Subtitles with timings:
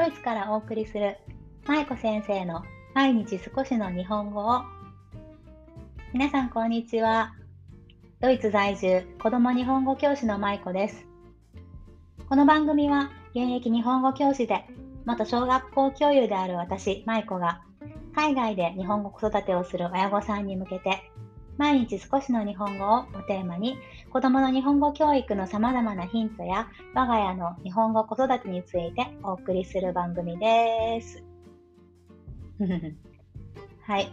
[0.00, 1.18] ドイツからお送りする
[1.66, 2.64] 舞子先生の
[2.94, 4.62] 毎日少しの日本語を。
[6.14, 7.34] 皆さんこんにちは。
[8.18, 11.06] ドイツ在住子供日本語教師の舞子です。
[12.30, 14.64] この番組は現役日本語教師で
[15.04, 17.60] 元小学校教諭である私舞子が
[18.16, 21.10] 海外で日本語子育てをする親御さんに向けて
[21.58, 23.76] 毎日少しの日本語をおテーマに
[24.10, 31.22] 子供の日本語教育の様々なヒントや我が家の日本語子育てについてお送りする番組です。
[33.86, 34.08] はい。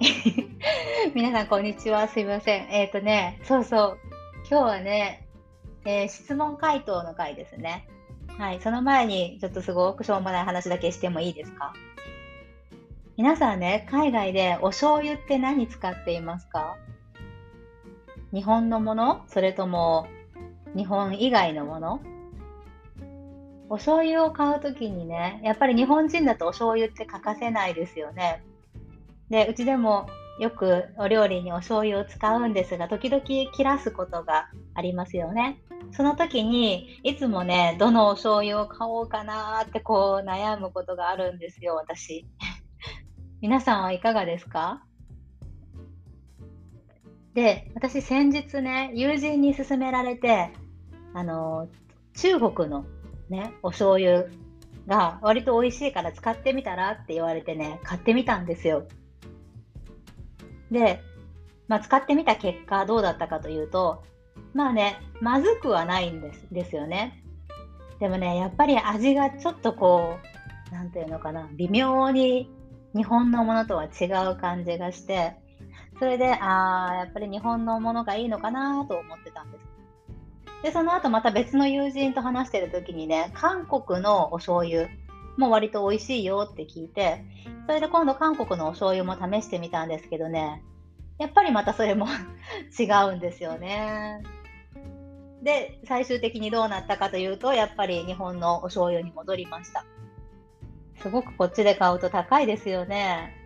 [1.14, 2.08] 皆さんこんにちは。
[2.08, 2.68] すいません。
[2.72, 3.98] えっ、ー、とね、そうそう。
[4.50, 5.28] 今日はね、
[5.86, 7.88] えー、質問回答の回ですね。
[8.38, 8.62] はい。
[8.62, 11.74] その前にちょっとすごくしょうもない話だけしてもいいですか？
[13.18, 16.78] 皆さんね、海外でお醤油って何使っていますか？
[18.34, 20.08] 日本のものそれとも
[20.76, 22.02] 日本以外のもの？
[23.70, 28.44] お醤油を買うときにね、やっぱり日本人だとお醤油って欠かせないですよね。
[29.30, 30.08] で、うちでも
[30.40, 35.60] よくお料理にお醤油を使うんですが、時々切らすことがありますよね。
[35.92, 42.26] その時に、いつもね、どのお醤油を買おうかなってこう悩むことがあるんですよ、私。
[43.42, 44.84] 皆さんはいかがですか？
[47.38, 50.50] で、私先日ね、友人に勧められて、
[51.14, 51.70] あの、
[52.16, 52.84] 中国の
[53.30, 54.26] ね、お醤油
[54.88, 58.88] が割と美味しいから使ってみたらって言われてね、買ってみたんですよ。
[60.72, 61.00] で、
[61.68, 64.04] まあ、使ってみた結果どうだったかというと、
[64.56, 67.24] まあね、まずくはないんですですよね。
[68.00, 70.16] でもね、やっぱり味がちょっとこ
[70.72, 72.50] う、なんていうのかな、微妙に
[72.96, 75.36] 日本のものとは違う感じがして、
[76.00, 79.66] それで、ああ、やっぱり日本のものがいいのかなと思ってたんです。
[80.64, 84.88] で、その後また別の友人と話してる時にね、韓国のお醤油
[85.38, 87.24] も割と美味しいよって聞いて、
[87.68, 90.64] それで今度韓国のお醤油も試してみたんですけどね、
[91.20, 92.08] やっぱりまたそれも
[92.78, 94.22] 違うんですよね。
[95.44, 99.86] で、最終的にどうなったかというと、やっぱり日本のお醤油に戻りました。
[100.96, 103.37] すごくこっちで買うと高いですよね。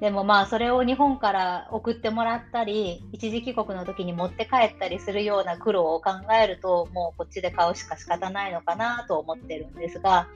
[0.00, 6.10] でもまあそれを日本から送ってもらったり一時帰国の時に持って帰ったりするような苦労を考
[6.40, 10.28] えるともうこっちで買うしか仕方ないのかなと思ってるんですが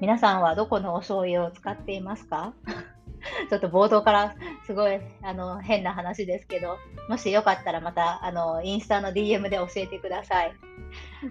[0.00, 2.52] 皆さんはどこのお醤油を使っていますか？
[3.50, 4.34] ちょっと冒頭から
[4.66, 6.76] すごいあの変な話ですけど
[7.08, 10.52] もしよかったらまたあのインスタの DM で教えてください。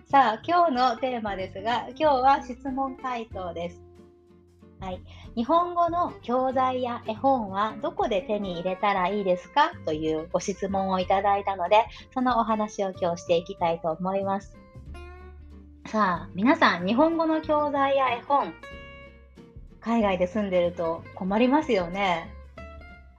[0.06, 3.85] さあ今日のテーマですが今日は質問回答です。
[4.80, 5.02] はい、
[5.36, 14.58] 日本語の教材や絵本はどこで手に入れたらいいですかというご質問をいただいたので、そのお話を今日していきたいと思います。
[15.88, 18.54] さあ、皆さん、日本語の教材や絵本、
[19.80, 22.34] 海外で住んでると困りますよね。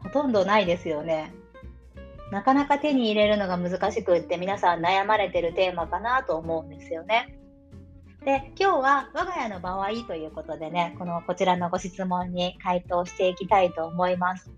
[0.03, 1.33] ほとんどないですよね。
[2.33, 7.39] なかなか手に入れるのが難しくって皆さん悩まれてるテーマかなと思うんですよね。
[8.27, 14.51] で、今日は我が家の場合ということでね、このこちらのご質問に回答していきたいと思います。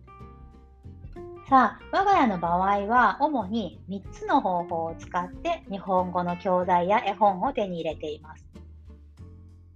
[1.51, 8.47] さあ、我が家の場合は主に3つの方法を使って日本語の教材や絵本を手に入れています。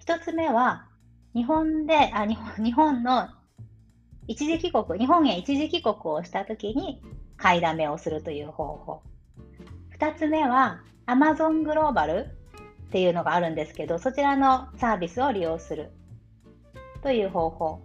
[0.07, 0.87] 1つ目は、
[1.35, 3.29] 日本で、あ日本日本の
[4.27, 7.03] 一時帰国、日本へ一時帰国をしたときに
[7.37, 9.03] 買いだめをするという方法。
[9.99, 12.39] 2つ目は Amazon グローバル
[12.93, 15.93] っていうのがあるんですけど、そちらのサービスを利用する
[17.03, 17.81] という方法。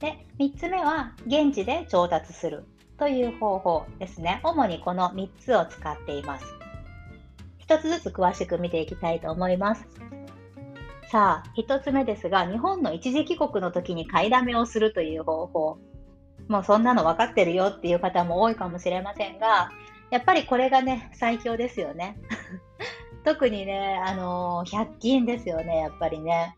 [0.00, 2.64] で、3つ目は現地で調達する
[2.98, 4.40] という方法ですね。
[4.42, 6.44] 主にこの3つを使っています。
[7.68, 9.86] 1つずつ詳しく見ていきたいと思います。
[11.12, 15.78] さあ、1つ目ですが、日本の一時帰国の時に買いだめをするという方法。
[16.48, 19.70] もうそんなの分かってるよっていう方も多いかもしれませんが、
[20.10, 22.16] やっぱりこれがね、最強ですよね。
[23.28, 26.56] 特にね、あのー、100均ですよね、やっぱりね。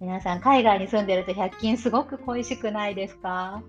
[0.00, 3.62] 皆さん、海外に住んでると100均すごく恋しくないですか？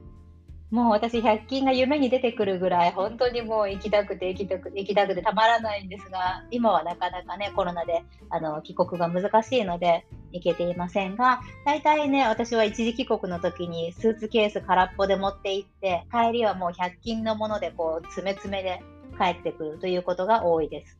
[0.71, 18.81] もう私、100均が夢に出てくるぐらい、本当にもう行きたくて行きたくて行きたくてたまらないんですが、今はなかなかね、コロナであの帰国が難しいので行けていませんが、大体ね、私は一時帰国の時にスーツケース空っぽで持って行って、帰りはもう100均のものでこう、詰め詰めで
[19.17, 20.97] 帰ってくるということが多いです。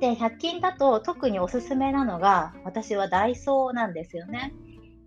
[0.00, 4.52] で、100均だと特におすすめなのが、私はダイソーなんですよね。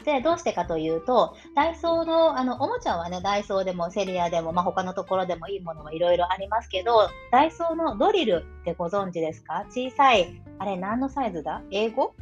[0.04, 9.66] で、どうしてかというと、ダイソーの、あの、おもちゃはね、ダイソーでもセリアでも、まあ、他のところでもいいものもいろいろありますけど、ダイソーのドリルってご存知ですか？
[9.70, 11.64] 小さい、あれ何のサイズだ？
[11.72, 12.14] 英語？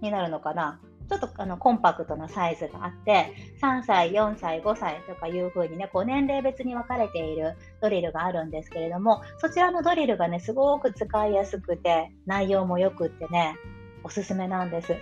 [0.00, 0.80] になるのかな？
[1.08, 3.32] ちょっとあのコンパクトなサイズがあって、
[3.62, 13.56] 3歳、4歳、5歳とかいう風にね、こう年齢別に分かれているドリルがあるんですけれども、そちらのドリルがね、すごく使いやすくて、内容も良くってね、
[14.04, 14.96] おすすめなんです。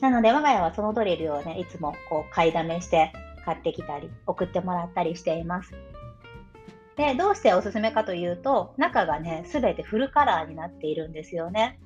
[0.00, 3.12] なので、我が家はそのドリルをね、いつもこう買いだめして
[3.44, 5.74] 買ってきたり、送ってもらったりしています。
[6.96, 11.80] で、どうしておすすめかというと、中がね、すべてフルカラーになっているんですよね。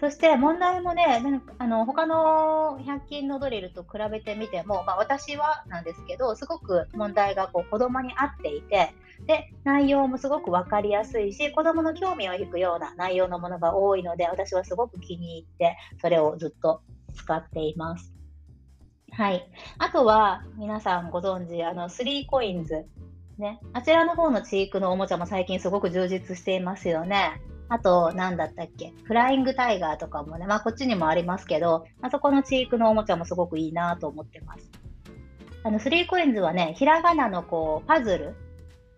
[0.00, 8.94] そして問題もね、なんかあの他の100均のドリルと比べてみても、まあ、私はなんですけど、すごく問題がこう子供に合っていて、
[9.26, 16.80] で内容もすごく分かりやすいし、子供の興味を引くような内容のものが多いので、私はすごく気に入って、それをずっと
[17.14, 18.14] 使っています。
[19.10, 19.50] はい。
[19.78, 22.86] あとは、皆さんご存知、あの、3コインズ。
[23.36, 23.58] ね。
[23.72, 27.40] あちらの方のチークのおもちゃも最近すごく充実していますよね。
[27.70, 28.94] あと、なんだったっけ？
[29.04, 34.70] フライングタイガーとかもね、まあこっちにもありますけど、あそこのチークのおもちゃもすごくいいなと思ってます。
[35.64, 38.34] あの、3コインズはね、ひらがなのこう、パズル？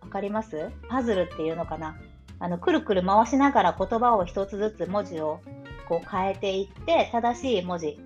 [0.01, 0.71] わかります？
[0.89, 1.97] パズルっていうのかな？
[2.39, 5.41] あの、くるくる回しながら言葉を一つずつ文字を
[5.89, 7.99] こう変えていって、正しい文字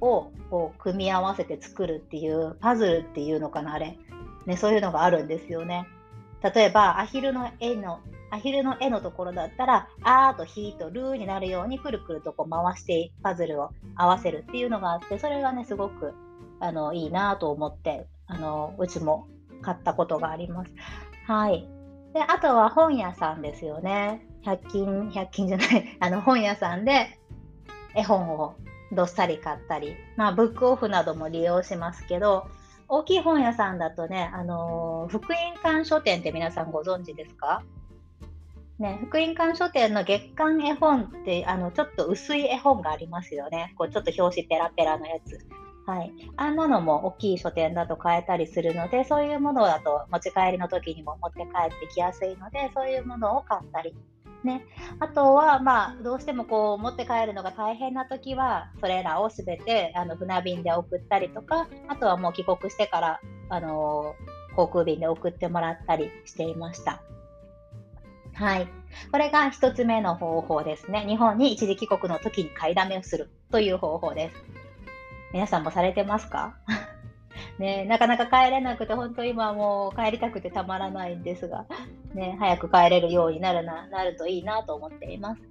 [0.00, 3.96] をこう組み合わせて作るっていうパズルっていうのかなあれ、
[4.46, 5.86] ね、そういうのがあるんですよね。
[6.42, 8.00] 例えばアヒルの絵の
[8.30, 16.14] アヒルの絵のところだったら、あーとヒーとルーになるようにくるくるとこう回してパズルを合わせるっていうのがあって、それがね、すごく
[16.60, 19.26] あのいいなと思って、あのうちも
[19.62, 20.72] 買ったことがあります。
[21.26, 21.68] はい。
[22.14, 24.24] で、あとは本屋さんですよね。
[24.44, 27.18] 100均、100均じゃない、 あの本屋さんで
[27.94, 28.54] 絵本を
[28.92, 32.48] どっさり買ったり、まあ、ブックオフなども利用しますけど、
[32.92, 37.62] 大きい本屋さんだとね、あのー、福音館書店って皆さんご存知ですか？
[38.80, 43.74] ね、福音館書店の月刊絵本ってあのちょっと薄い絵本がありますよね。
[43.78, 45.38] こうちょっと表紙ペラペラのやつ。
[45.86, 53.94] はい、あんなのも大きい書店だと買えたりするので、そういうものだと持ち帰りの時にも持って帰ってきやすいので、そういうものを買ったり。
[54.44, 54.64] ね、
[55.00, 63.20] あとは、まあ、どうしてもこう持って帰るのが大変な時は、それらをすべてあの船便で送ったりとか、あとはもう帰国してから、
[63.50, 64.14] あの
[64.56, 67.02] 航空便で送ってもらったりしていました。
[68.34, 68.68] はい。
[69.12, 71.04] これが1つ目の方法ですね。
[71.06, 74.36] 日本に一時帰国の時に買いだめをするという方法です。
[75.32, 76.56] 皆さんもされてますか？
[77.58, 81.66] ね、なかなか帰れなくて、本当今もう帰りたくてたまらないんですが、
[82.14, 85.42] ね、早く帰れるようになるななるといいなと思っています。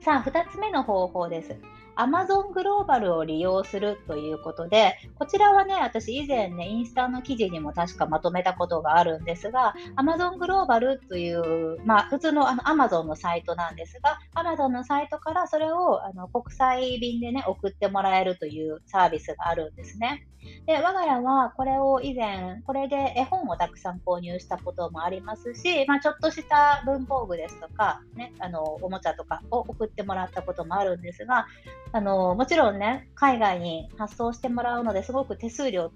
[0.00, 1.56] さあ、2つ目の方法です。
[1.98, 20.28] Amazon グローバルを利用するということで、こちらはね、私以前ね、インスタの記事にも確かまとめたことがあるんですが、Amazon グローバルという、まあ、普通のあの Amazon のサイトなんですが、Amazon のサイトからそれをあの国際便でね、送ってもらえるというサービスがあるんですね。
[20.66, 31.46] で、我が家はこれを以前、これで絵本をたくさん購入したこともありますし、まあ、ちょっとした文房具ですとか、ね、あのおもちゃとかを送ってもらったこともあるんですが、
[31.92, 35.92] あのもちろんね、海外に発送してもらうのですごく手数料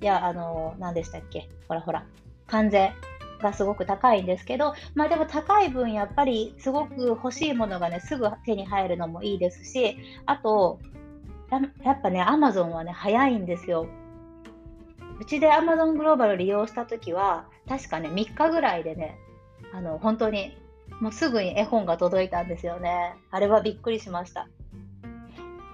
[0.00, 2.06] や、あの何でしたっけ、ほらほら、
[2.46, 2.92] 関税
[3.40, 9.96] がすごく高いんですけど、まあでも高い分やっぱりすごく欲しいものがね、すぐ手に入るのもいいですし、
[10.26, 10.78] あと、
[11.84, 13.86] やっぱね、アマゾンはね、早いんですよ。
[15.20, 19.18] うちでアマゾングローバル利用したときは、確かね、3日ぐらいでね、
[19.72, 20.56] あの、本当に、
[21.00, 23.14] もうすぐに絵本が届いたんですよね。
[23.30, 24.48] あれはびっくりしました。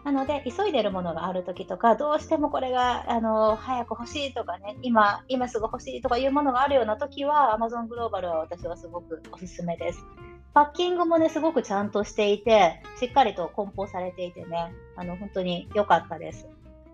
[0.09, 10.07] なので、急いでるものがあるときとか、どうしてもこれが、あの、早く欲しいとかね、今、今すぐ欲しいとかいうものがあるようなときは、Amazon グローバルは私はすごくおすすめです。
[10.55, 16.49] パッキングもね、すごくちゃんとしていて、しっかりと梱包されていてね、あの、本当に良かったです。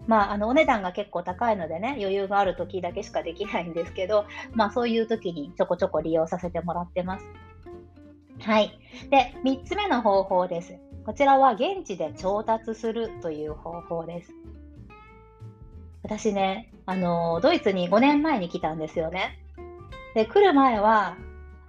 [0.08, 7.24] まあ、あの、お値段が結構高いのでね、余裕がある時だけしかできないんですけど、まあ、そういう時にちょこちょこ利用させてもらってます。
[8.40, 8.78] はい。
[9.10, 10.74] で、3つ目の方法です。
[11.04, 14.32] こちらは現地で調達するという方法です。
[16.02, 19.38] 私ね、あのドイツに5年前に来たんですよね。
[20.14, 21.18] で、来る前は、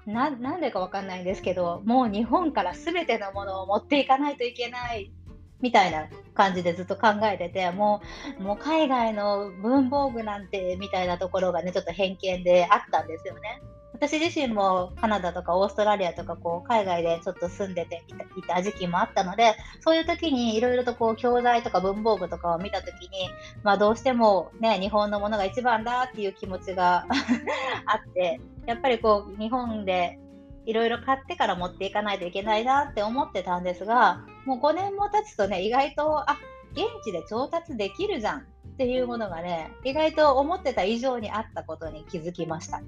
[0.05, 5.11] ななんでかわかんないんですけど、もう日本から全てのものを持っていかないといけない
[5.59, 8.01] みたいな感じでずっと考えてて、も
[8.39, 13.61] う、もう海外の文房具なんてみたいなところがね、ちょっと偏見であったんですよね。
[13.95, 18.03] 私自身もカナダとかオーストラリアとかこう海外でちょっと住んでて
[18.37, 23.29] いた時期もあったのでそういう時にいろいろとこう教材とか文房具とかを見た時に、
[23.63, 27.05] まあ、どうしても、ね、日本のものが一番だっていう気持ちが
[27.87, 30.19] あってやっぱりこう日本で
[30.65, 36.37] いろいろ買ってから持っていかないといけないなって思ってたんですがもう5年も経つとね意外とあ
[36.73, 38.39] 現地で調達できるじゃん
[38.75, 42.81] っていうものがね、意外と思ってた以上にあったことに気づきました。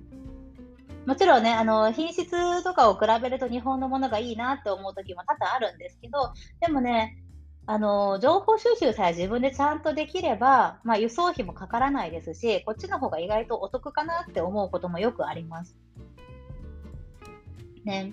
[1.08, 7.24] もちろんね、あの品質とかを比べると日本のものがいいなって思う時も多々あるんですけど、でもね、
[7.66, 15.78] あの情報収集さえ自分でちゃんとできれば、まあ、輸送費もかからないですし、こっちの方が意外とお得かなって思うこともよくあります。
[17.86, 18.12] ね。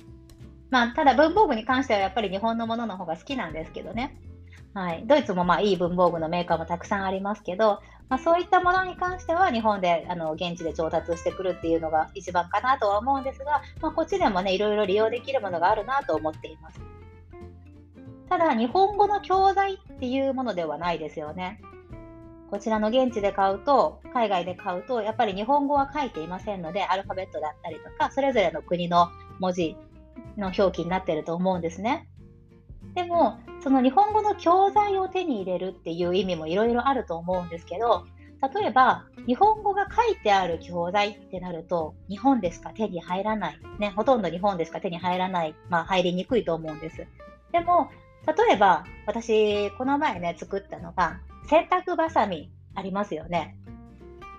[0.71, 4.17] まあ、ただ文房具に関してはやっぱり日本のものの方が好きなんですけどね。
[4.73, 16.81] はい、ドイツもまあいい文房具のメーカーもたくさんありますけど、まあ、そういったものに関しては日本であの現地で調達してくるっていうのが一番かなとは思うんですが、まあ、こっちでもねいろいろ利用できるものがあるなと思っています。
[18.29, 21.61] ただ日本語の教材っていうものではないですよね。
[22.51, 29.09] こちらの現地で買うと、海外で買うと、やっぱり日本語は書いていませんので、アルファベットだったりとか、それぞれの国の
[29.41, 29.77] 文字
[30.37, 32.09] の表記になってると思うんですね。
[32.95, 38.07] でも、その日本語の教材を手に入れるっていう意味もいろいろあると思うんですけど、
[38.55, 43.61] 例えば、日本語が書いてある教材ってなると、日本でしか手に入らない。
[43.79, 45.55] ね、ほとんど日本でしか手に入らない。
[45.71, 47.07] まあ、入りにくいと思うんです。
[47.53, 47.91] でも、
[48.27, 53.57] 例えば、私、この前ね、作ったのが、洗濯バサミありますよね。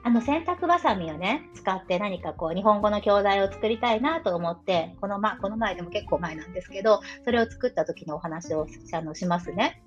[0.06, 9.82] あの洗濯バサミをね、使って何かこう日本語の教材を作りたいなと思って、この,、ま、この前でも結構前なんですけど、それを作った時のお話をあのしますね。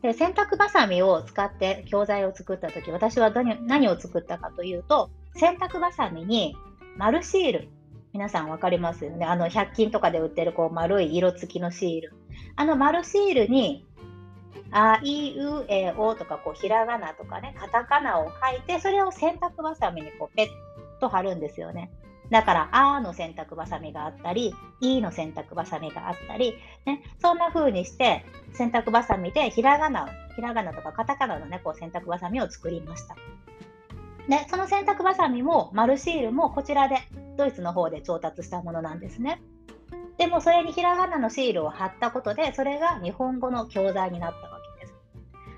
[0.00, 3.30] で洗濯バサミを使って教材を作った時、私は
[3.66, 6.56] 何を作ったかというと、洗濯バサミに
[6.96, 7.68] 丸シール。
[8.14, 9.26] 皆さん分かりますよね。
[9.26, 12.14] あの100均とかで売ってるこう丸い色付きのシール。
[12.56, 13.84] あの丸シールに
[14.76, 20.48] あいうえおとかこうひらがなとかねカタカナを書いてそれを洗濯ばさみにこうペッ
[21.00, 21.90] と貼るんですよね。
[22.30, 26.54] だから、あの洗濯ばさみがあったり、いの洗濯ばさみがあったり、
[26.86, 33.14] ね、そんな風にして、洗濯ばさみでひらがな、ひらがなとかカタカナのね、こう洗濯ばさみを作りました。
[34.28, 36.96] で、その洗濯ばさみも、丸シールもこちらで、
[37.36, 39.42] ドイツの方で調達したものなんですね。
[40.16, 44.53] でも、それにひらがなのシールを貼ったことで、それが日本語の教材になった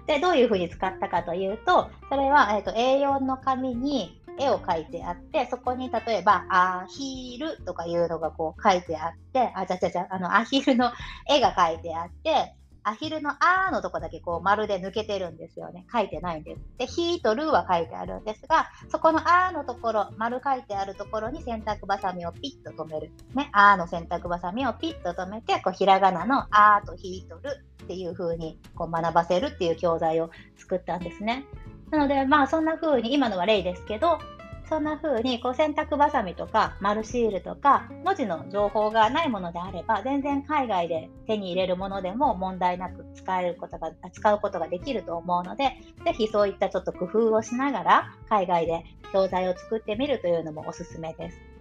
[0.07, 10.93] で、どういうふうに使ったかというと、それは、えーと、A4 の紙に絵を描いてあって、そこに例えば、アヒルとかいうのがこう書いてあって、あ、じゃじゃじゃ、あの、アヒルの
[11.29, 12.56] 絵が描いてあって、
[12.89, 15.85] アヒルのあーのとこだけこう丸で抜けてるんですよね。
[15.93, 16.61] 書いてないんです。
[16.79, 23.11] で、ヒーとルーは書いてあるんですが、そこのあーのところ、丸書いてあるところに洗濯バサミをピッと止める。
[23.35, 31.45] ね、あーの洗濯バサミをピッと止めて、こうひらがなのあーとヒーとルっていう風にこう学ばせるっていう教材を作ったんですね。
[31.91, 34.19] なので、まあそんな風に、今のは例ですけど、
[34.69, 45.73] そんな風にこう洗濯ばさみとか丸シールとか文字の情報がないものであれば全然海外で手に入れるものでも問題なく使えることが使うことができると思うので
[46.05, 48.83] ぜひそういったちょっと工夫をしながら海外で
[49.13, 51.56] 教材を作ってみるというのもおすすめです。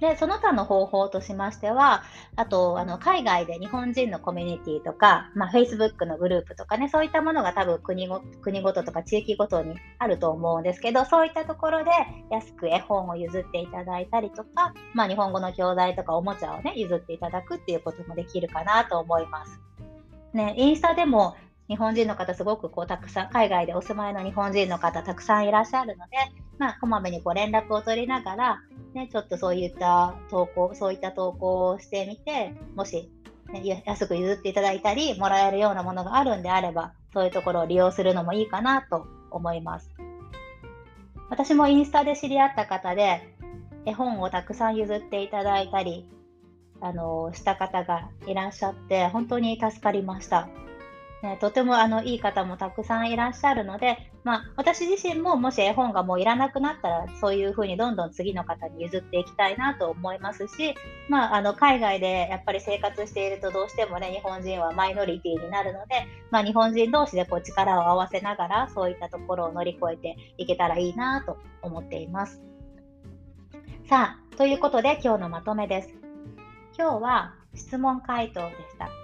[0.00, 2.02] で、その他の方法としましては、
[2.34, 11.90] あと、あの、海外で日本人のコミュニティとか、まあ、Facebook のグループとかね、そういったものが多分国ご国ごととか地域ごとにあると思うんですけど、そういったところで
[12.30, 19.60] 安く絵本を譲っていただいたりとか、まあ、日本語の教材とかおもちゃをね、譲っていただくっていうこともできるかなと思います。
[20.32, 21.36] ね、インスタでも
[21.70, 26.16] 日本人の方すごくこうたくさん海外でお住まいの日本人の方たくさんいらっしゃるので、
[26.58, 28.60] まあ、こまめにこう連絡を取りながら、
[28.92, 33.08] ね、ちょっとそういった投稿、そういった投稿をしてみて、もし、
[33.52, 39.88] ね、安く譲っていただいたり、もらえるようなものがあるんであれば、そういうところを利用するのもいいかなと思います。
[41.28, 43.32] 私もインスタで知り合った方で、
[43.86, 46.04] 絵本をたくさん譲っていただいたり、
[46.80, 50.48] あのした方がいらっしゃって、本当に助かりました。
[51.22, 60.74] ね、とてもあのいい方もたくさんいらっしゃるので、まあ、私自身ももし絵本がもういらなくなったらそういうふうにどんどん次の方に譲っていきたいなと思いますし、
[61.10, 72.40] まあ、あの海外でやっぱり生活しているとどうしてもね日本人はマイノリティになるので、まあ、日本人同士でこう力を合わせながらそういったところを乗り越えていけたらいいなと思っています。
[73.88, 75.90] さあということで今日のまとめです。
[76.78, 78.99] 今日は質問回答でした。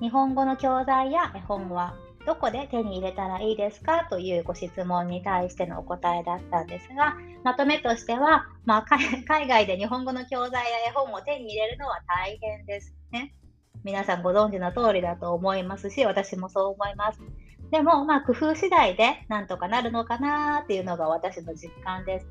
[0.00, 1.94] 日本語の教材や絵本は
[2.26, 8.84] どこで手に入れたらいいですかというご質問に対してのお答えだったんですが、まとめとしては、まあ、
[9.26, 13.34] 海外で日本語の教材や絵本を手に入れるのは大変ですね。
[13.82, 17.20] 皆さんご存知の通りだと思いますし、私もそう思います。
[17.70, 22.26] でも、まあ、工夫次第でなんとかなるのかなっていうのが私の実感です。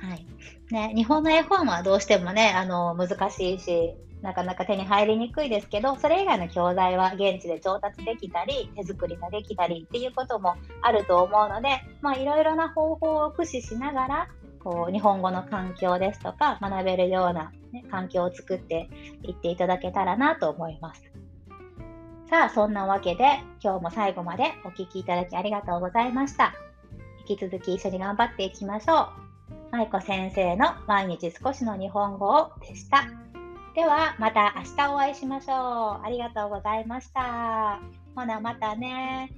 [0.00, 0.26] はい
[0.70, 11.68] ね、日本の絵本はどうしてもねあの難しいしなかなか手に入りにくいですけどそれ以外の教材は現地で調達できたり手作りができたりっていうこともあると思うので
[12.20, 14.28] いろいろな方法を駆使しながら
[14.66, 18.88] こう日本語の環境ですとか学べるような、ね、環境を作って
[19.22, 21.02] いっていただけたらなと思います。
[22.28, 23.24] さあそんなわけで
[23.62, 26.52] 今日も最後までお聴きいただきありがとうございました。
[27.28, 29.26] 引き続き一緒に頑張っていきましょう。
[29.70, 33.25] 舞子先生の毎日少しの日本語をでした。
[33.76, 36.02] ではまた明日お会いしましょう。
[36.02, 37.78] ありがとうございました。
[38.14, 39.30] ほなまたね。